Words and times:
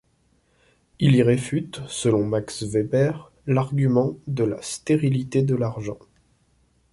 Il 0.97 1.13
y 1.15 1.21
réfute, 1.21 1.83
selon 1.87 2.25
Max 2.25 2.63
Weber, 2.63 3.31
l'argument 3.45 4.17
de 4.25 4.43
la 4.43 4.59
stérilité 4.63 5.43
de 5.43 5.53
l'argent. 5.53 5.99